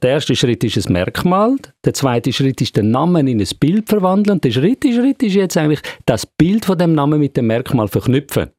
[0.00, 3.88] Der erste Schritt ist ein Merkmal, der zweite Schritt ist den Namen in ein Bild
[3.88, 7.48] verwandeln und der dritte Schritt ist jetzt eigentlich das Bild von dem Namen mit dem
[7.48, 8.50] Merkmal verknüpfen.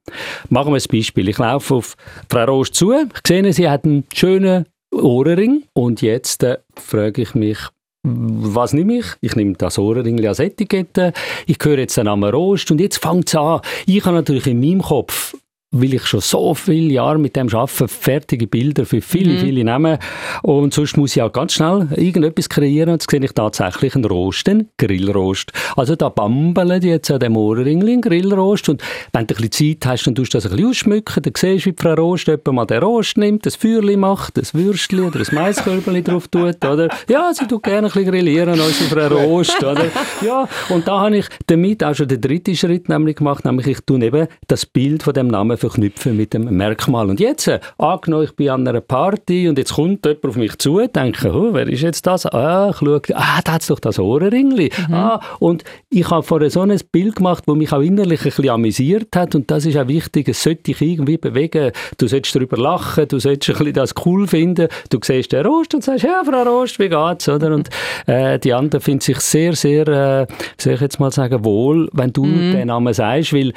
[0.50, 1.30] Machen wir ein Beispiel.
[1.30, 1.96] Ich laufe auf
[2.30, 7.34] Frau Rost zu, ich sehe, sie hat einen schönen Ohrring und jetzt äh, frage ich
[7.36, 7.58] mich,
[8.04, 9.06] was nehme ich?
[9.22, 11.14] Ich nehme das Ohrring als Etikette.
[11.48, 13.62] Ich höre jetzt den Namen Rost und jetzt fängt es an.
[13.86, 15.36] Ich habe natürlich in meinem Kopf
[15.72, 19.40] weil ich schon so viele Jahre mit dem arbeite, fertige Bilder für viele, mhm.
[19.40, 20.00] viele Namen.
[20.42, 22.90] Und sonst muss ich auch ganz schnell irgendetwas kreieren.
[22.90, 25.52] Und jetzt sehe ich tatsächlich einen Rost, einen Grillrost.
[25.76, 28.70] Also da bambeln jetzt an dem Ohrringli einen Grillrost.
[28.70, 28.82] Und
[29.14, 31.22] wenn du ein bisschen Zeit hast, dann tust du das ein bisschen ausschmücken.
[31.22, 34.56] Dann siehst du, wie Frau Rost jemand mal den Rost nimmt, das Feuerli macht, das
[34.56, 36.90] Würstchen oder ein Maiskörperli drauf tut, oder?
[37.08, 39.86] Ja, sie tut gerne ein bisschen grillieren, unsere Frau Rost, oder?
[40.26, 43.80] Ja, und da habe ich damit auch schon den dritten Schritt nämlich gemacht, nämlich ich
[43.86, 47.10] tue eben das Bild von dem Namen verknüpfen mit dem Merkmal.
[47.10, 50.58] Und jetzt, äh, angenommen, ich bin an einer Party und jetzt kommt jemand auf mich
[50.58, 52.26] zu, denke, oh, wer ist jetzt das?
[52.26, 54.72] Ah, ich schaue, ah, da hat doch das Ohrenringli.
[54.88, 54.94] Mhm.
[54.94, 58.50] Ah, und ich habe vorher so ein Bild gemacht, das mich auch innerlich ein bisschen
[58.50, 61.72] amüsiert hat und das ist auch wichtig, es sollte dich irgendwie bewegen.
[61.98, 65.74] Du solltest darüber lachen, du solltest ein bisschen das cool finden, du siehst den Rost
[65.74, 67.28] und sagst, ja, Frau Rost, wie geht's?
[67.28, 67.54] Oder?
[67.54, 67.70] Und
[68.08, 72.14] äh, die anderen finden sich sehr, sehr, äh, soll ich jetzt mal sagen, wohl, wenn
[72.14, 72.52] du mhm.
[72.54, 73.54] den Namen sagst, weil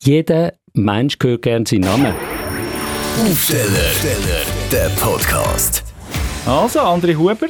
[0.00, 2.14] jeder Mensch hört gerne seinen Namen.
[3.20, 3.90] Aufsteller,
[4.70, 5.82] der Podcast.
[6.46, 7.48] Also, André Huber,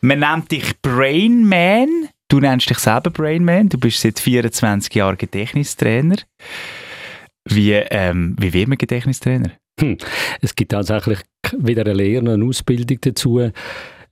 [0.00, 2.08] man nennt dich Brain Man.
[2.28, 3.68] Du nennst dich selber Brain Man.
[3.68, 6.16] Du bist seit 24 Jahren Gedächtnistrainer.
[7.44, 9.50] Wie, ähm, wie wird man Gedächtnistrainer?
[9.80, 9.98] Hm.
[10.40, 11.18] Es gibt tatsächlich
[11.58, 13.50] wieder eine Lehre und eine Ausbildung dazu.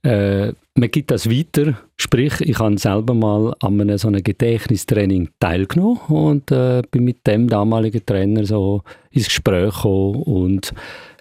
[0.01, 5.29] Äh, man gibt das weiter, sprich, ich habe selber mal an einem so einem Gedächtnistraining
[5.39, 10.73] teilgenommen und äh, bin mit dem damaligen Trainer so ins Gespräch gekommen und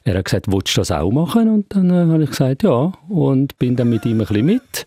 [0.05, 1.50] er hat gesagt, willst du das auch machen?
[1.50, 2.92] Und dann äh, habe ich gesagt, ja.
[3.09, 4.87] Und bin dann mit ihm ein bisschen mit.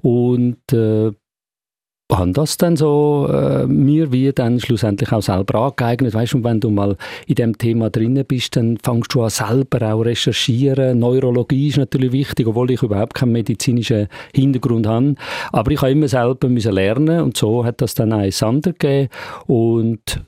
[0.00, 1.12] Und äh,
[2.18, 6.14] habe das dann so äh, mir wie dann schlussendlich auch selber angeeignet.
[6.14, 6.96] Weißt du, wenn du mal
[7.26, 10.98] in dem Thema drin bist, dann fängst du an selber auch recherchieren.
[10.98, 15.14] Neurologie ist natürlich wichtig, obwohl ich überhaupt keinen medizinischen Hintergrund habe.
[15.52, 19.08] Aber ich habe immer selber müssen lernen und so hat das dann ein Sander gegeben
[19.46, 20.20] und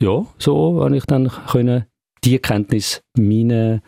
[0.00, 1.86] ja, so habe ich dann können
[2.24, 3.80] die Kenntnis meinen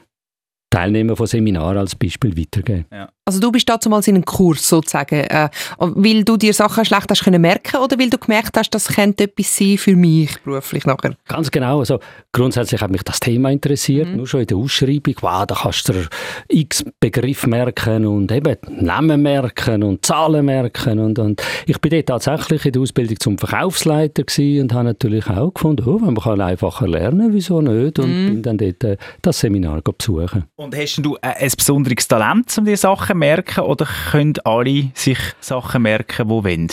[0.71, 2.87] Teilnehmer von Seminaren als Beispiel weitergeben.
[2.91, 3.09] Ja.
[3.27, 5.49] Also du bist dazu mal in einem Kurs sozusagen, äh,
[5.79, 9.25] weil du dir Sachen schlecht hast können merken oder weil du gemerkt hast, das könnte
[9.25, 11.17] etwas sein für mich beruflich nachher?
[11.27, 11.79] Ganz genau.
[11.79, 12.01] Also
[12.33, 14.11] grundsätzlich hat mich das Thema interessiert.
[14.11, 14.17] Mhm.
[14.17, 16.07] Nur schon in der Ausschreibung, wow, da kannst du
[16.49, 22.07] x Begriff merken und eben Namen merken und Zahlen merken und, und ich bin dort
[22.07, 24.25] tatsächlich in der Ausbildung zum Verkaufsleiter
[24.61, 27.99] und habe natürlich auch gefunden, oh, man kann einfacher lernen, wieso nicht?
[27.99, 28.27] Und mhm.
[28.27, 30.45] bin dann dort äh, das Seminar besuchen.
[30.57, 34.91] Und hast du äh, ein besonderes Talent, um diese Sachen Sachen merken oder können alle
[34.95, 36.69] sich Sachen merken, die wollen?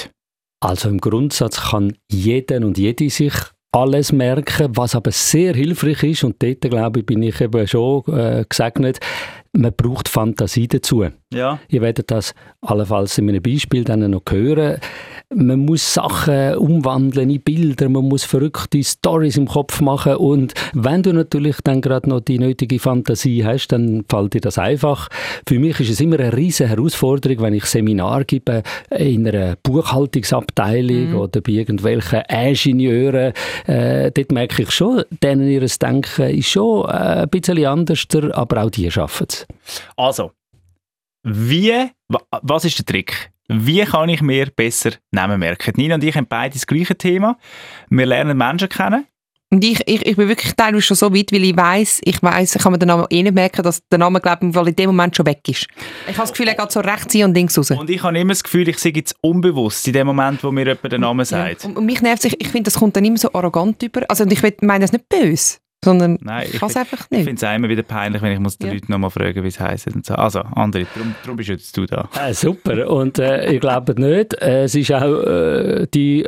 [0.60, 3.34] Also im Grundsatz kann jeder und jede sich
[3.72, 8.04] alles merken, was aber sehr hilfreich ist und dort, glaube ich, bin ich eben schon
[8.08, 9.00] äh, gesegnet,
[9.54, 11.06] man braucht Fantasie dazu.
[11.34, 11.60] Ja.
[11.70, 14.78] Ihr werdet das allenfalls in einem Beispiel dann noch hören.
[15.34, 21.04] Man muss Sachen umwandeln in Bilder, man muss verrückte Stories im Kopf machen und wenn
[21.04, 25.08] du natürlich dann gerade noch die nötige Fantasie hast, dann fällt dir das einfach.
[25.48, 31.12] Für mich ist es immer eine riesige Herausforderung, wenn ich Seminar gebe in einer Buchhaltungsabteilung
[31.12, 31.16] mhm.
[31.16, 33.32] oder bei irgendwelchen Ingenieuren.
[33.68, 38.64] Äh, dort merke ich schon, denen ihr Denken ist schon äh, ein bisschen anders, aber
[38.64, 39.41] auch die schaffen es.
[39.96, 40.32] Also,
[41.24, 43.32] wie, was ist der Trick?
[43.48, 45.74] Wie kann ich mir besser Namen merken?
[45.76, 47.38] Nina und ich haben beide das gleiche Thema.
[47.90, 49.06] Wir lernen Menschen kennen.
[49.54, 52.56] Und ich, ich, ich bin wirklich teilweise schon so weit, weil ich weiß, ich weiß,
[52.56, 54.86] ich kann mir den Namen eh nicht merken, dass der Name, glaube ich, in dem
[54.92, 55.68] Moment schon weg ist.
[56.08, 57.72] Ich habe das Gefühl, er geht so rechts hin und links raus.
[57.72, 60.66] Und ich habe immer das Gefühl, ich sehe jetzt unbewusst in dem Moment, wo mir
[60.66, 61.66] jemand den Namen sagt.
[61.66, 61.70] Ja.
[61.70, 64.04] Und, mich nervt es, ich, ich finde, das kommt dann immer so arrogant über.
[64.08, 65.58] Also, und ich meine das nicht böse.
[65.84, 67.22] Sondern Nein, ich kann es einfach nicht.
[67.22, 68.74] Ich finde es immer wieder peinlich, wenn ich muss den ja.
[68.74, 69.88] Leuten nochmal fragen, wie es heisst.
[69.88, 70.14] Und so.
[70.14, 72.08] Also, André, darum, darum bist jetzt du da.
[72.20, 72.88] Äh, super.
[72.88, 76.28] Und äh, ich glaube nicht, äh, es ist auch äh, die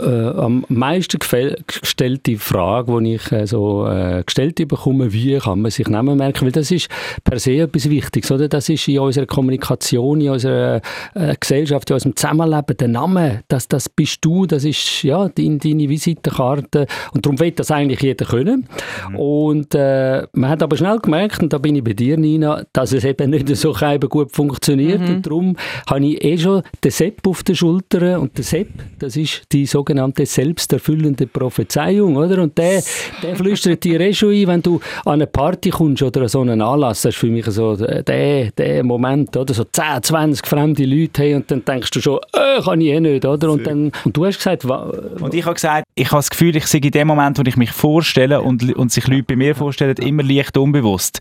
[0.00, 1.18] äh, am meisten
[1.66, 6.44] gestellte Frage, die ich äh, so äh, gestellt bekomme, wie kann man sich Namen merken,
[6.44, 6.88] weil das ist
[7.24, 8.48] per se etwas Wichtiges, oder?
[8.48, 10.80] Das ist in unserer Kommunikation, in unserer
[11.14, 15.58] äh, Gesellschaft, in unserem Zusammenleben, der Name, das, das bist du, das ist ja deine,
[15.58, 18.68] deine Visitenkarte und darum will das eigentlich jeder können.
[19.10, 19.16] Mhm.
[19.16, 22.92] Und äh, man hat aber schnell gemerkt, und da bin ich bei dir, Nina, dass
[22.92, 23.74] es eben nicht so
[24.08, 25.08] gut funktioniert mhm.
[25.08, 25.56] und darum
[25.88, 28.68] habe ich eh schon den Sepp auf der Schulter und der Sepp,
[28.98, 32.42] das ist die sogenannte sogenannte selbsterfüllende Prophezeiung, oder?
[32.42, 32.82] Und der,
[33.22, 36.40] der flüstert dir eh schon ein, wenn du an eine Party kommst oder an so
[36.42, 39.54] einen Anlass, das ist für mich so der, der Moment, oder?
[39.54, 43.00] So 10, 20 fremde Leute haben und dann denkst du schon, äh, kann ich eh
[43.00, 43.50] nicht, oder?
[43.50, 44.64] Und, dann, und du hast gesagt...
[44.64, 47.56] Und ich habe gesagt, ich habe das Gefühl, ich sehe in dem Moment, wo ich
[47.56, 51.20] mich vorstelle und, und sich Leute bei mir vorstellen, immer leicht unbewusst.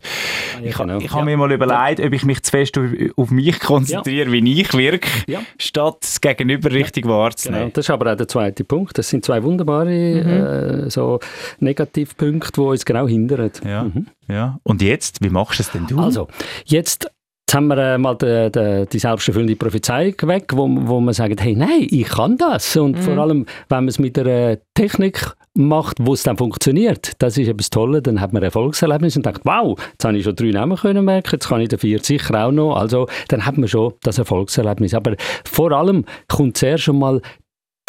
[0.61, 2.85] Ich, ich, ich habe mir mal überlegt, ob ich mich zu fest auf,
[3.15, 4.31] auf mich konzentriere, ja.
[4.31, 5.39] wie ich wirke, ja.
[5.57, 7.11] statt das Gegenüber richtig ja.
[7.11, 7.65] wahrzunehmen.
[7.65, 7.71] Genau.
[7.73, 8.98] Das ist aber auch der zweite Punkt.
[8.98, 10.86] Das sind zwei wunderbare mhm.
[10.86, 11.19] äh, so
[11.59, 13.51] Negativpunkte, die uns genau hindern.
[13.65, 13.83] Ja.
[13.83, 14.07] Mhm.
[14.27, 14.59] ja.
[14.63, 16.00] Und jetzt, wie machst du es denn du?
[16.00, 16.27] Also,
[16.65, 17.09] jetzt
[17.48, 21.42] Jetzt haben wir äh, mal die, die, die selbsterfüllende Prophezeiung weg, wo, wo man sagt,
[21.42, 22.75] hey, nein, ich kann das.
[22.75, 23.01] Und mhm.
[23.01, 27.48] vor allem, wenn man es mit einer Technik macht, wo es dann funktioniert, das ist
[27.48, 30.75] etwas Tolles, dann hat man Erfolgserlebnis und denkt, wow, jetzt habe ich schon drei Namen
[30.75, 32.75] können merken, jetzt kann ich den vier sicher auch noch.
[32.75, 34.94] Also, dann hat man schon das Erfolgserlebnis.
[34.94, 35.15] Aber
[35.45, 37.21] vor allem kommt zuerst schon mal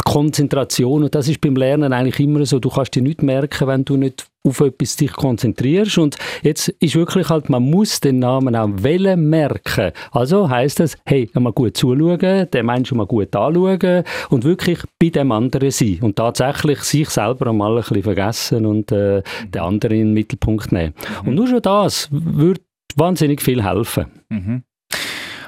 [0.09, 3.85] Konzentration und das ist beim Lernen eigentlich immer so, du kannst dir nicht merken, wenn
[3.85, 8.55] du nicht auf etwas dich konzentrierst und jetzt ist wirklich halt, man muss den Namen
[8.55, 9.91] auch wählen merken.
[10.11, 15.09] Also heißt das, hey, mal gut zuschauen, den Menschen mal gut anschauen und wirklich bei
[15.09, 19.95] dem anderen sein und tatsächlich sich selber einmal ein bisschen vergessen und äh, den anderen
[19.95, 20.95] in den Mittelpunkt nehmen.
[21.21, 21.27] Mhm.
[21.27, 22.61] Und nur schon das würde
[22.95, 24.07] wahnsinnig viel helfen.
[24.29, 24.63] Mhm.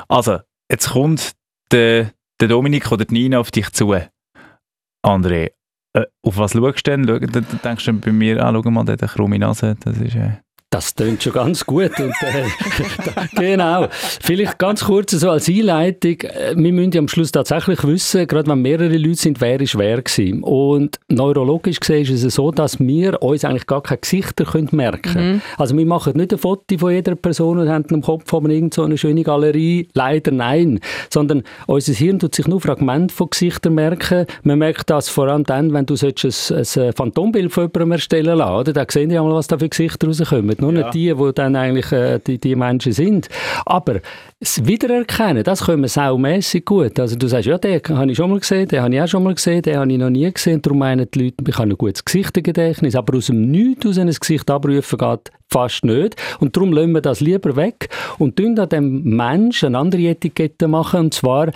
[0.08, 0.38] Also,
[0.70, 1.32] jetzt kommt
[1.72, 3.88] der, der Dominik oder die Nina auf dich zu
[5.04, 5.52] André,
[5.94, 7.06] äh, auf was schaust du denn?
[7.06, 10.16] Denkst du bei mir, ah, schau mal, der hat eine krumme Nase, das ist...
[10.16, 11.92] Äh das klingt schon ganz gut.
[12.00, 12.46] Und, äh,
[13.36, 13.88] genau.
[13.92, 16.22] Vielleicht ganz kurz so als Einleitung.
[16.22, 19.78] Äh, wir müssen ja am Schluss tatsächlich wissen, gerade wenn mehrere Leute sind, wer ist
[19.78, 20.42] wer gewesen.
[20.44, 25.14] Und neurologisch gesehen ist es so, dass wir uns eigentlich gar keine Gesichter können merken
[25.14, 25.32] können.
[25.34, 25.42] Mhm.
[25.58, 28.74] Also wir machen nicht ein Foto von jeder Person und haben im Kopf von irgend
[28.74, 29.90] so eine schöne Galerie.
[29.94, 30.80] Leider nein.
[31.10, 34.26] Sondern unser Hirn tut sich nur Fragmente von Gesichtern merken.
[34.44, 38.78] Man merkt das vor allem dann, wenn du ein, ein Phantombild von jemandem erstellen lässt.
[38.78, 40.84] Da sehen die einmal, was da für Gesichter rauskommen nur ja.
[40.84, 43.30] nicht die, die dann eigentlich äh, die, die Menschen sind.
[43.66, 44.00] Aber
[44.40, 47.00] das Wiedererkennen, das können wir saumässig gut.
[47.00, 49.24] Also du sagst, ja, den habe ich schon mal gesehen, den habe ich auch schon
[49.24, 50.62] mal gesehen, den habe ich noch nie gesehen.
[50.62, 54.14] Darum meinen die Leute, ich habe ein gutes Gesichtergedächtnis, aber aus dem Nichts aus einem
[54.14, 56.16] Gesicht abrufen geht fast nicht.
[56.40, 60.68] Und darum lassen wir das lieber weg und tun an dem Menschen eine andere Etikette
[60.68, 61.52] machen, und zwar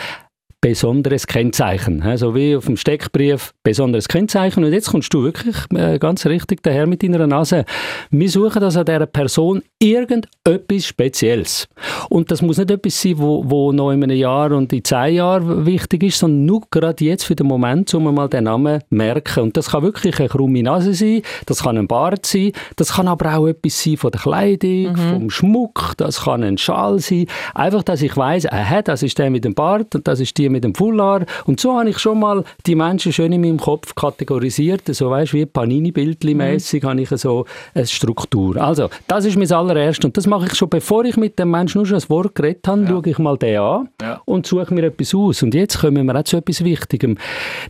[0.66, 2.04] besonderes Kennzeichen.
[2.18, 4.64] So wie auf dem Steckbrief besonderes Kennzeichen.
[4.64, 7.66] Und jetzt kommst du wirklich äh, ganz richtig daher mit deiner Nase.
[8.10, 11.68] Wir suchen also an dieser Person irgendetwas Spezielles.
[12.10, 15.14] Und das muss nicht etwas sein, wo, wo noch in einem Jahr und in zehn
[15.14, 18.86] Jahren wichtig ist, sondern nur gerade jetzt für den Moment, um mal den Namen zu
[18.90, 19.44] merken.
[19.44, 23.08] Und das kann wirklich eine krumme Nase sein, das kann ein Bart sein, das kann
[23.08, 24.96] aber auch etwas sein von der Kleidung, mhm.
[24.96, 27.28] vom Schmuck, das kann ein Schal sein.
[27.54, 30.55] Einfach, dass ich weiss, aha, das ist der mit dem Bart und das ist die
[30.56, 31.28] mit dem Foulard.
[31.46, 34.84] Und so habe ich schon mal die Menschen schön in meinem Kopf kategorisiert.
[34.88, 36.88] So weißt wie Panini-Bildli-mässig mhm.
[36.88, 38.57] habe ich so eine Struktur.
[38.57, 40.07] Also, das ist mein allererste.
[40.07, 42.68] Und das mache ich schon, bevor ich mit dem Menschen nur schon ein Wort geredet
[42.68, 42.88] habe, ja.
[42.88, 44.22] schaue ich mal den an ja.
[44.25, 45.44] und suche mir etwas aus.
[45.44, 47.18] Und jetzt kommen wir auch zu etwas Wichtigem,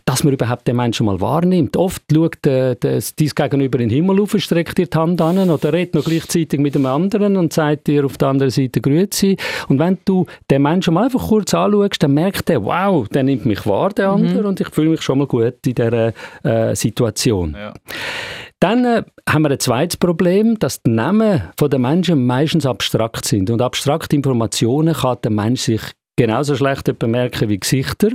[0.04, 1.76] dass man überhaupt den Menschen mal wahrnimmt.
[1.76, 5.50] Oft schaut äh, das, dies Gegenüber in den Himmel auf, streckt dir die Hand an
[5.50, 9.36] oder redet noch gleichzeitig mit dem anderen und sagt dir auf der anderen Seite Grüezi.
[9.68, 13.22] Und wenn du den Menschen mal einfach kurz anschaust, dann merkt er, wow, wow, der
[13.22, 14.22] nimmt mich wahr, der mhm.
[14.22, 14.48] andere, mhm.
[14.48, 16.12] und ich fühle mich schon mal gut in dieser
[16.42, 17.56] äh, Situation.
[17.58, 17.72] Ja.
[18.60, 23.50] Dann äh, haben wir ein zweites Problem, dass die Namen der Menschen meistens abstrakt sind.
[23.50, 25.82] Und abstrakte Informationen kann der Mensch sich
[26.16, 28.08] genauso schlecht bemerken wie Gesichter.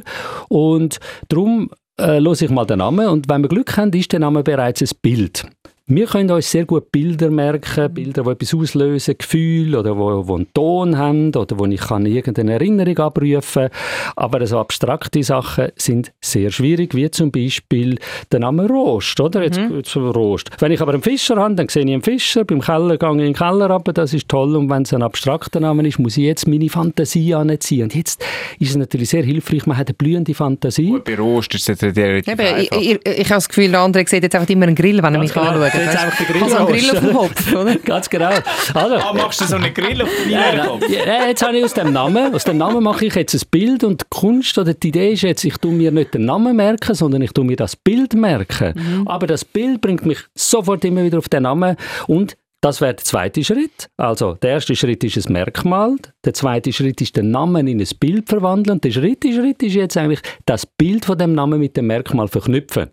[0.49, 0.99] Und
[1.29, 4.43] darum äh, los ich mal den Namen und wenn wir Glück haben, ist der Name
[4.43, 5.45] bereits ein Bild.
[5.93, 10.35] Wir können uns sehr gut Bilder merken, Bilder, die etwas auslösen, Gefühle oder wo, wo
[10.35, 13.67] einen Ton haben oder wo ich kann irgendeine Erinnerung abrufen
[14.15, 17.99] Aber so abstrakte Sachen sind sehr schwierig, wie zum Beispiel
[18.31, 19.43] der Name Rost, oder?
[19.43, 19.75] Jetzt, mhm.
[19.75, 20.49] jetzt Rost.
[20.59, 23.15] Wenn ich aber einen Fischer habe, dann sehe ich einen Fischer, beim Keller gehe ich
[23.15, 24.55] in den Keller runter, das ist toll.
[24.55, 27.83] Und wenn es ein abstrakter Name ist, muss ich jetzt meine Fantasie anziehen.
[27.83, 28.23] Und jetzt
[28.59, 30.91] ist es natürlich sehr hilfreich, man hat eine blühende Fantasie.
[30.91, 34.07] Gut, bei Rost ist es relativ Eben, ich, ich, ich, habe das Gefühl, der andere
[34.07, 36.55] sieht jetzt einfach immer einen Grill, wenn er mich anschaut jetzt einfach den Grill also
[36.57, 37.75] einen Grill auf dem Kopf, oder?
[37.77, 38.29] Ganz genau.
[38.73, 40.89] Also, ah, machst du so einen Grill auf dem Kopf?
[40.89, 43.83] Ja, jetzt habe ich aus dem Namen, aus dem Namen mache ich jetzt ein Bild
[43.83, 46.93] und die Kunst oder die Idee ist jetzt, ich tue mir nicht den Namen merken,
[46.93, 48.73] sondern ich tue mir das Bild merken.
[48.75, 49.07] Mhm.
[49.07, 51.75] Aber das Bild bringt mich sofort immer wieder auf den Namen
[52.07, 53.89] und das wäre der zweite Schritt.
[53.97, 55.95] Also, der erste Schritt ist ein Merkmal.
[56.23, 58.77] Der zweite Schritt ist den Namen in ein Bild verwandeln.
[58.77, 62.27] Und der dritte Schritt ist jetzt eigentlich das Bild von dem Namen mit dem Merkmal
[62.27, 62.91] verknüpfen.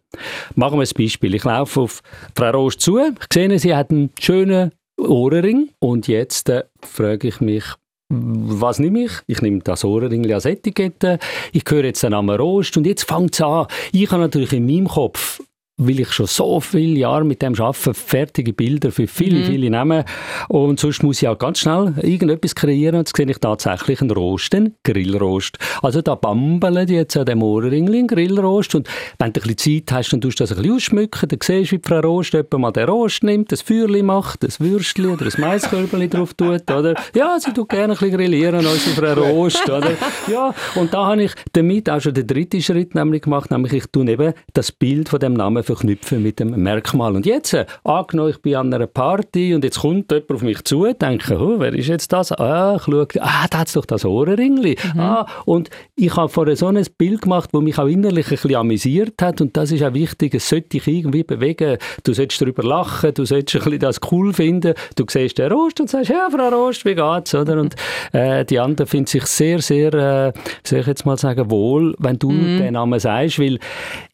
[0.54, 1.34] Machen wir ein Beispiel.
[1.34, 2.02] Ich laufe auf
[2.34, 2.98] Frau Rost zu.
[2.98, 5.68] Ich sehe, sie hat einen schönen Ohrenring.
[5.80, 7.64] Und jetzt äh, frage ich mich,
[8.10, 9.12] was nehme ich?
[9.26, 11.18] Ich nehme das Ohrenringli als Etikette,
[11.52, 13.66] ich höre jetzt den Namen Rost und jetzt fängt es an.
[13.92, 15.40] Ich habe natürlich in meinem Kopf
[15.78, 19.44] weil ich schon so viele Jahre mit dem arbeite, fertige Bilder für viele, mhm.
[19.44, 20.04] viele Namen.
[20.48, 24.10] Und sonst muss ich auch ganz schnell irgendetwas kreieren und jetzt sehe ich tatsächlich einen
[24.10, 25.56] Rost, einen Grillrost.
[25.82, 29.84] Also da bambeln die jetzt an dem Ohrenringli einen Grillrost und wenn du ein bisschen
[29.86, 32.32] Zeit hast, dann tust du das ein bisschen ausschmücken, dann siehst du, wie Frau Rost
[32.32, 36.68] jemand mal den Rost nimmt, das Feuerchen macht, das Würstchen oder ein Maiskörbchen drauf tut,
[36.70, 36.94] oder?
[37.14, 39.92] Ja, sie tut gerne ein bisschen grillieren, unsere Frau Rost, oder?
[40.26, 43.86] Ja, und da habe ich damit auch schon den dritten Schritt nämlich gemacht, nämlich ich
[43.86, 47.14] tue eben das Bild von dem Namen verknüpfen mit dem Merkmal.
[47.14, 50.64] Und jetzt, äh, angenommen, ich bin an einer Party und jetzt kommt jemand auf mich
[50.64, 52.32] zu, denke, oh, wer ist jetzt das?
[52.32, 54.76] Ah, ich schaue, ah, da hat doch das Ohrenringli.
[54.94, 55.00] Mhm.
[55.00, 58.54] Ah, und ich habe vorher so ein Bild gemacht, das mich auch innerlich ein bisschen
[58.54, 61.76] amüsiert hat und das ist auch wichtig, es sollte dich irgendwie bewegen.
[62.02, 65.80] Du solltest darüber lachen, du solltest ein bisschen das cool finden, du siehst den Rost
[65.80, 67.34] und sagst, ja, Frau Rost, wie geht's?
[67.34, 67.60] Oder?
[67.60, 67.74] Und
[68.12, 70.32] äh, die anderen finden sich sehr, sehr, äh,
[70.64, 72.58] soll ich jetzt mal sagen, wohl, wenn du mhm.
[72.58, 73.58] den Namen sagst, weil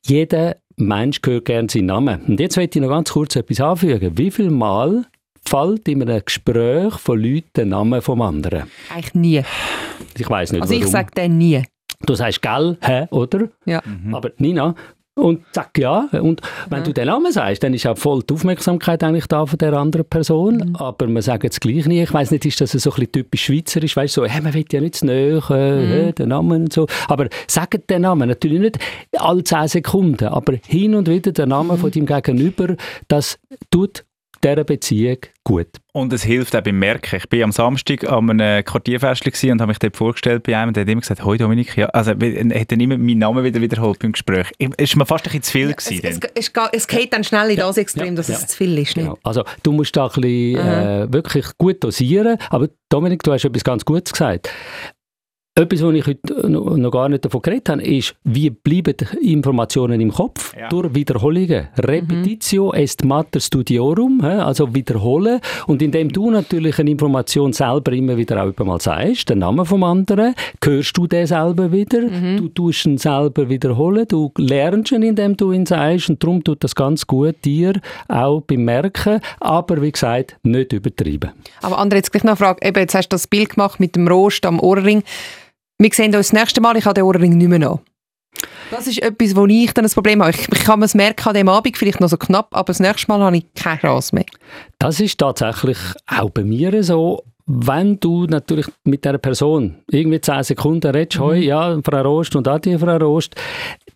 [0.04, 2.20] jeder Mensch hört gerne seinen Namen.
[2.26, 4.16] Und jetzt möchte ich noch ganz kurz etwas anfügen.
[4.18, 5.04] Wie viel Mal
[5.46, 8.64] fällt in einem Gespräch von Leuten der Name vom anderen?
[8.92, 9.42] Eigentlich nie.
[10.18, 10.84] Ich weiß nicht, Also warum.
[10.84, 11.62] ich sage den nie.
[12.06, 13.48] Du sagst «gell», «hä», oder?
[13.64, 13.80] Ja.
[13.84, 14.14] Mhm.
[14.14, 14.74] Aber Nina,
[15.14, 16.09] und sag ja.
[16.12, 16.85] Und wenn mhm.
[16.85, 20.06] du den Namen sagst, dann ist auch voll die Aufmerksamkeit eigentlich da von der anderen
[20.06, 20.56] Person.
[20.56, 20.76] Mhm.
[20.76, 22.02] Aber man sagt es gleich nie.
[22.02, 23.97] Ich weiß nicht, ist das so ein bisschen typisch schweizerisch?
[23.97, 26.14] Weißt du, so, hey, man will ja nicht zu nahe, äh, mhm.
[26.14, 26.87] den Namen und so.
[27.09, 28.78] Aber sagt den Namen natürlich nicht
[29.16, 31.78] alle 10 Sekunden, aber hin und wieder der Name mhm.
[31.78, 32.75] von deinem Gegenüber,
[33.06, 33.38] das
[33.71, 34.04] tut
[34.44, 35.68] dieser Beziehung gut.
[35.92, 37.16] Und es hilft auch beim Merken.
[37.16, 40.82] Ich war am Samstag an einem Quartierfest und habe mich dort vorgestellt bei einem der
[40.82, 43.98] hat immer gesagt, «Hoi Dominik», ja, also er hat dann immer meinen Namen wieder wiederholt
[43.98, 44.50] beim Gespräch.
[44.76, 45.68] Es war mir fast ein bisschen zu viel.
[45.70, 48.34] Ja, es, es, es, es, geht dann schnell in das Extrem, ja, dass ja.
[48.34, 48.96] es zu viel ist.
[48.96, 49.06] Nicht?
[49.06, 49.18] Genau.
[49.22, 53.64] Also du musst da ein bisschen äh, wirklich gut dosieren, aber Dominik, du hast etwas
[53.64, 54.50] ganz Gutes gesagt.
[55.56, 60.11] Etwas, was ich heute noch gar nicht davon geredet habe, ist, wie bleiben Informationen im
[60.11, 60.68] Kopf ja.
[60.68, 61.68] durch Wiederholungen.
[61.78, 62.75] Repetitio mhm.
[62.75, 65.40] est mater studiorum, also wiederholen.
[65.68, 69.84] Und indem du natürlich eine Information selber immer wieder auch mal sagst, den Namen vom
[69.84, 72.37] anderen, hörst du den selber wieder, mhm.
[72.37, 76.64] du tust ihn selber wiederholen, du lernst ihn, indem du ihn sagst und darum tut
[76.64, 77.75] das ganz gut dir
[78.08, 81.30] auch beim Merken, aber wie gesagt, nicht übertrieben.
[81.62, 83.94] Aber André, jetzt gleich noch eine Frage, eben, jetzt hast du das Bild gemacht mit
[83.94, 85.04] dem Rost am Ohrring.
[85.84, 86.78] Wir sehen uns das nächste Mal.
[86.78, 87.80] Ich habe den Ohrring nicht mehr noch.
[88.70, 90.30] Das ist etwas, wo ich dann ein Problem habe.
[90.30, 93.06] Ich, ich kann es merken an dem Abend, vielleicht noch so knapp, aber das nächste
[93.08, 94.24] Mal habe ich keine Chance mehr.
[94.78, 95.76] Das ist tatsächlich
[96.06, 97.22] auch bei mir so.
[97.44, 101.34] Wenn du natürlich mit dieser Person irgendwie 10 Sekunden redest, mhm.
[101.34, 103.34] ja, Frau Rost und Adi, Frau Rost,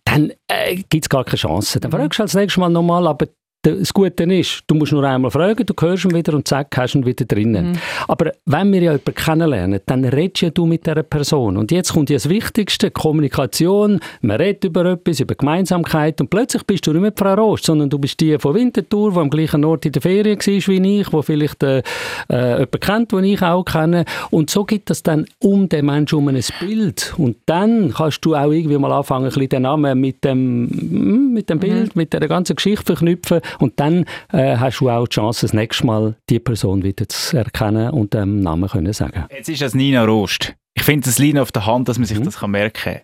[0.05, 1.79] dann äh, gibt es gar keine Chance.
[1.79, 3.25] Dann fragst du halt das nächste Mal nochmal, aber
[3.61, 6.95] das Gute ist, du musst nur einmal fragen, du hörst ihn wieder und zack, hast
[6.95, 7.71] ihn wieder drinnen.
[7.71, 7.77] Mhm.
[8.07, 11.57] Aber wenn wir ja jemanden kennenlernen, dann redest ja du mit dieser Person.
[11.57, 16.63] Und jetzt kommt ja das Wichtigste, Kommunikation, man redet über etwas, über Gemeinsamkeit und plötzlich
[16.63, 19.65] bist du nicht mehr Frau Rost, sondern du bist die von Winterthur, die am gleichen
[19.65, 21.81] Ort in der Ferien war wie ich, wo vielleicht äh,
[22.29, 24.05] äh, jemanden kennt, den ich auch kenne.
[24.29, 27.13] Und so gibt es dann um den Menschen um ein Bild.
[27.17, 31.33] Und dann kannst du auch irgendwie mal anfangen, ein bisschen den Namen mit dem, hm,
[31.33, 31.61] mit dem mhm.
[31.61, 31.99] Bild, mhm.
[31.99, 35.85] mit der ganzen Geschichte verknüpfen und dann äh, hast du auch die Chance, das nächste
[35.85, 39.25] Mal die Person wieder zu erkennen und dem Namen können sagen.
[39.31, 40.55] Jetzt ist das Nina Rost.
[40.75, 42.23] Ich finde, das liegt auf der Hand, dass man sich mhm.
[42.23, 42.99] das merken kann.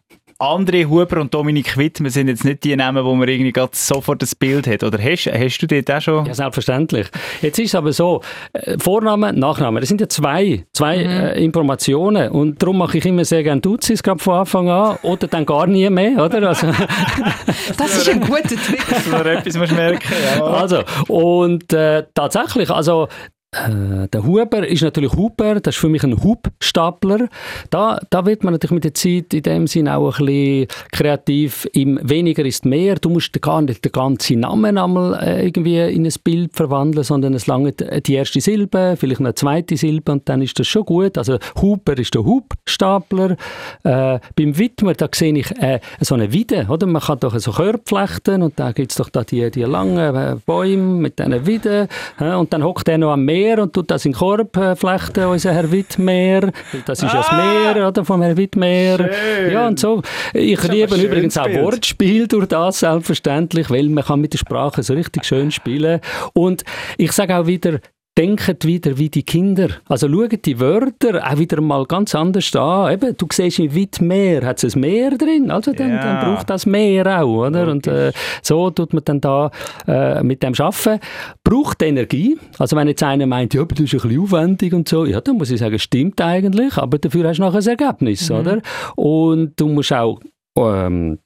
[0.46, 4.36] André Huber und Dominik Wittmer sind jetzt nicht die Namen, wo man irgendwie sofort das
[4.36, 4.84] Bild hat.
[4.84, 6.26] Oder hast, hast du dort auch schon?
[6.28, 7.08] Ja, selbstverständlich.
[7.42, 8.22] Jetzt ist es aber so,
[8.54, 11.10] äh, Vorname, Nachname, das sind ja zwei, zwei mhm.
[11.10, 15.28] äh, Informationen und darum mache ich immer sehr gerne Duzis, gerade von Anfang an, oder
[15.28, 16.50] dann gar nie mehr, oder?
[16.50, 16.68] Also,
[17.78, 18.86] das ist ein guter Trick.
[18.88, 20.14] Das war etwas, was merken.
[20.38, 20.44] Ja.
[20.44, 23.08] Also, und äh, tatsächlich, also
[23.56, 27.30] äh, der Huber ist natürlich Huber, das ist für mich ein Hubstapler.
[27.70, 31.68] Da, da wird man natürlich mit der Zeit in dem Sinn auch ein bisschen kreativ.
[31.74, 32.96] Im weniger ist mehr.
[32.96, 37.34] Du musst gar nicht den ganzen Namen einmal äh, irgendwie in ein Bild verwandeln, sondern
[37.34, 41.18] es lange die erste Silbe, vielleicht eine zweite Silbe und dann ist das schon gut.
[41.18, 43.38] Also Huber ist der Hubstapler.
[43.84, 46.88] Äh, beim Widmer, da sehe ich äh, so eine Wiede, oder?
[46.88, 49.98] Man kann doch so Körper flechten und da gibt es doch da die, die langen
[49.98, 51.88] äh, Bäume mit diesen Wieden
[52.20, 54.76] und dann hockt er noch am Meer Meer und tut das in den Korb äh,
[54.76, 56.52] flechten, unser Herr Wittmeer.
[56.86, 58.98] Das ist ah, ja das Meer, oder, vom Herrn Wittmeer.
[58.98, 59.52] Schön.
[59.52, 60.02] Ja, und so.
[60.34, 64.94] Ich liebe übrigens auch Wortspiel durch das, selbstverständlich, weil man kann mit der Sprache so
[64.94, 66.00] richtig schön spielen.
[66.34, 66.64] Und
[66.98, 67.80] ich sage auch wieder,
[68.18, 69.70] denkt wieder wie die Kinder.
[69.88, 72.94] Also schaut die Wörter auch wieder mal ganz anders an.
[72.94, 76.02] Eben, du siehst in weit mehr, hat es ein Meer drin, also dann, Ja.
[76.02, 77.68] dann braucht das Meer auch, oder?
[77.70, 79.52] Und äh, so tut man dann da
[79.88, 81.00] äh, mit dem arbeiten.
[81.44, 82.38] Braucht Energie.
[82.58, 85.38] Also wenn jetzt einer meint, ja, das ist ein bisschen aufwendig und so, ja, dann
[85.38, 88.62] muss ich sagen, stimmt eigentlich, aber dafür hast du nachher ein Ergebnis, oder?
[88.96, 90.20] Und du musst auch
[90.58, 91.20] ähm,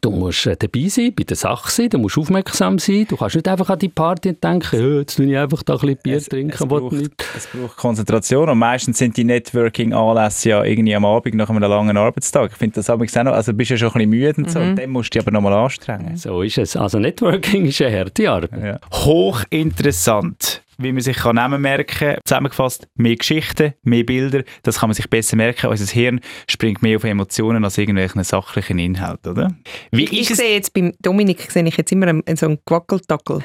[0.00, 3.06] Du musst äh, dabei sein, bei der Sache sein, du musst aufmerksam sein.
[3.08, 5.74] Du kannst nicht einfach an die Party und denken, ja, jetzt will ich einfach da
[5.74, 6.52] ein bisschen Bier Es- trinken.
[6.52, 7.12] es braucht- nicht.
[7.36, 11.96] Es braucht Konzentration und meistens sind die Networking-Anlässe ja irgendwie am Abend nach einem langen
[11.96, 12.50] Arbeitstag.
[12.52, 14.58] Ich finde das auch noch, also du bist ja schon ein bisschen müde und so,
[14.58, 16.16] und dann musst du dich aber nochmal anstrengen.
[16.16, 16.76] So ist es.
[16.76, 18.50] Also Networking ist eine harte Arbeit.
[18.62, 18.80] Ja.
[18.92, 22.16] Hochinteressant, wie man sich kann Namen merken kann.
[22.24, 25.68] Zusammengefasst, mehr Geschichten, mehr Bilder, das kann man sich besser merken.
[25.68, 29.52] Unser Hirn springt mehr auf Emotionen als irgendwelchen sachlichen Inhalt, oder?
[29.90, 32.58] Wie Ich ist es, sehe jetzt beim Dominik sehe ich jetzt immer einen, so einen
[32.64, 33.40] Quackeltackel.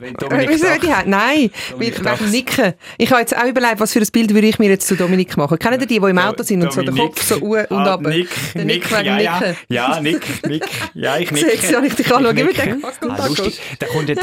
[0.00, 1.06] wenn die hat?
[1.06, 2.74] Nein, Dominik wegen Nicken.
[2.98, 5.36] Ich habe jetzt auch überlegt, was für ein Bild würde ich mir jetzt zu Dominik
[5.36, 5.58] machen.
[5.58, 7.12] Kennen ihr die, die im Auto sind und so den Dominik.
[7.14, 8.08] Kopf so u und Ah, runter?
[8.10, 9.56] Nick, Nick, Nick ja, Nicken.
[9.68, 11.50] ja, Nick, Nick, ja, ich nicke.
[11.50, 12.80] Sexy, habe ich dich anschauen, Ich mit dem nicke.
[12.80, 13.24] Quackeltackel.
[13.24, 13.60] Ah, lustig.
[13.78, 14.16] Da kommt, äh,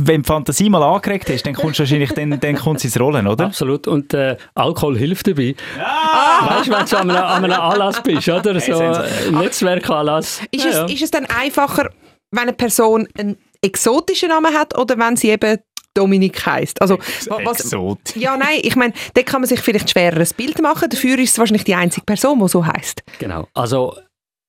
[0.00, 2.98] wenn die Fantasie mal angeregt ist, dann kommst du wahrscheinlich, dann, dann kommt es ins
[2.98, 3.46] Rollen, oder?
[3.46, 3.86] Absolut.
[3.86, 5.54] Und äh, Alkohol hilft dabei.
[5.82, 6.58] Ah!
[6.58, 8.54] Weißt du, wenn du an einem, an einem Anlass bist, oder?
[8.54, 9.28] So sensationell.
[9.28, 10.40] ein Netzwerkanlass.
[10.50, 10.84] Ist, Ja, es, ja.
[10.86, 11.90] ist es dann einfacher,
[12.30, 15.58] wenn eine Person einen exotischen Namen hat oder wenn sie eben
[15.94, 16.80] Dominik heisst?
[16.82, 16.98] Also,
[17.28, 17.98] wa- was, Exot.
[18.16, 20.88] ja, nein, ich meine, da kann man sich vielleicht schwerer ein Bild machen.
[20.90, 23.02] Dafür ist es wahrscheinlich die einzige Person, die so heisst.
[23.20, 23.46] Genau.
[23.54, 23.96] Also,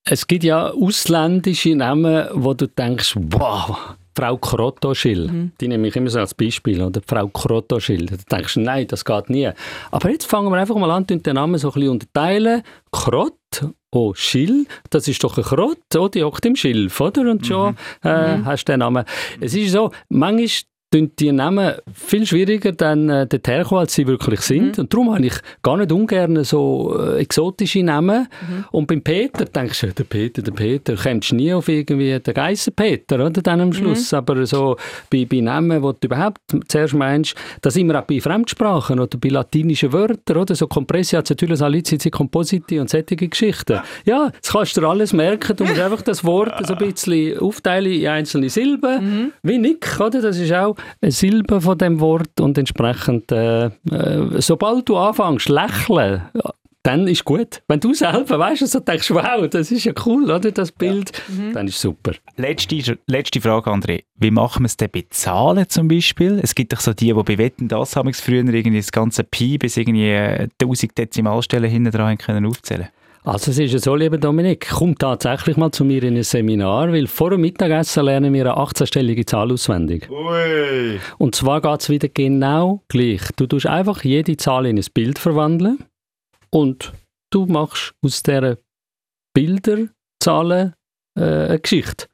[0.08, 3.77] es gibt ja ausländische Namen, wo du denkst, wow,
[4.15, 5.51] Frau Krotoschill.
[5.60, 7.01] Die nehme ich immer so als Beispiel, oder?
[7.05, 8.05] Frau Krotoschill.
[8.05, 9.50] Da denkst du, nein, das geht nie.
[9.91, 12.63] Aber jetzt fangen wir einfach mal an, den Namen so ein bisschen unterteilen.
[12.91, 17.22] Krott, oh, Schill, das ist doch ein Krott, oh, die hockt im Schilf, oder?
[17.29, 19.05] Und schon äh, hast du den Namen.
[19.41, 24.08] Es ist so, manchmal tun die Namen viel schwieriger dann äh, dort herkommen, als sie
[24.08, 24.80] wirklich sind.
[24.80, 28.27] Und darum habe ich gar nicht ungern so äh, exotische Namen.
[28.72, 33.15] Und beim Peter denkst du, der Peter, der Peter, kommst nie auf irgendwie den Geissenpeter,
[33.15, 34.13] oder, dann am Schluss.
[34.13, 34.77] Aber so
[35.10, 39.18] bei, bei Namen, wo du überhaupt zuerst meinst, da sind wir auch bei Fremdsprachen oder
[39.18, 43.80] bei latinischen Wörtern, oder, so Compressia, Zetulus, Alizici, Compositi und solche Geschichten.
[44.06, 47.39] Ja, das kannst du dir alles merken, du musst einfach das Wort so ein bisschen
[47.39, 52.39] aufteilen in einzelne Silben, wie Nick, oder, das ist auch eine Silbe von dem Wort
[52.39, 53.72] und entsprechend, äh, äh,
[54.39, 56.51] sobald du anfängst lächeln, ja,
[56.86, 57.63] dann ist gut.
[57.67, 61.12] Wenn du selber weißt und so denkst, wow, das ist ja cool, oder, das Bild,
[61.53, 62.12] dann ist super.
[62.38, 64.04] Letzte, letzte Frage, André.
[64.17, 66.39] Wie machen wir es denn bezahlen zum Beispiel?
[66.43, 69.23] Es gibt doch so die, die bei Wetten, das haben wir früher irgendwie das ganze
[69.23, 72.89] Pi bis irgendwie äh, 1000 Dezimalstellen hinten dran können aufzählen.
[73.25, 76.91] Also es ist ja so, lieber Dominik, komm tatsächlich mal zu mir in ein Seminar,
[76.91, 80.07] weil vor dem Mittagessen lernen wir eine 18-stellige Zahl auswendig.
[80.11, 80.99] Ui.
[81.17, 83.21] Und zwar geht es wieder genau gleich.
[83.35, 85.79] Du tust einfach jede Zahl in ein Bild verwandeln
[86.51, 86.93] und
[87.31, 88.59] du machst aus dieser
[89.33, 90.75] Bilderzahlen
[91.17, 92.05] äh, eine Geschichte.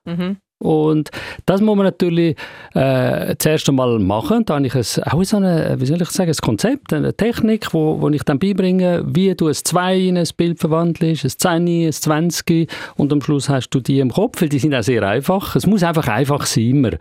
[0.61, 1.09] Und
[1.47, 2.37] das muss man natürlich
[2.75, 4.45] äh, zuerst einmal machen.
[4.45, 7.73] Da habe ich ein, auch so eine, wie soll ich sagen, ein Konzept, eine Technik,
[7.73, 11.87] wo, wo ich dann beibringe, wie du ein 2 in ein Bild verwandelst, ein 10,
[11.87, 15.01] ein 20 und am Schluss hast du die im Kopf, weil die sind auch sehr
[15.01, 15.55] einfach.
[15.55, 16.91] Es muss einfach einfach sein immer.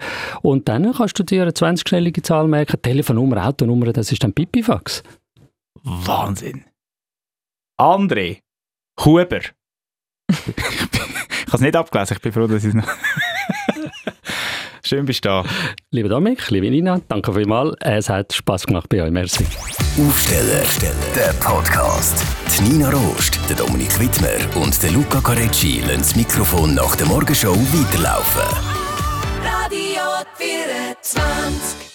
[0.43, 5.03] Und dann kannst du dir eine 20-stellige Zahl merken, Telefonnummer, Autonummer, das ist dann Pipifax.
[5.83, 6.65] Wahnsinn.
[7.79, 8.39] André
[9.05, 9.41] Huber.
[10.31, 10.37] ich
[11.47, 12.89] habe es nicht abgelesen, ich bin froh, dass ich es noch...
[14.91, 15.45] Schön bist du da.
[15.93, 17.77] Lieber Dominik, liebe Nina, danke vielmals.
[17.79, 19.13] Es hat Spass gemacht bei euch.
[19.13, 19.47] Merci.
[19.97, 20.65] Aufsteller,
[21.15, 22.27] der Podcast.
[22.59, 27.07] Die Nina Rost, der Dominik Wittmer und der Luca Carecci lassen das Mikrofon nach der
[27.07, 28.43] Morgenshow weiterlaufen.
[29.45, 30.03] Radio
[30.35, 31.90] 24.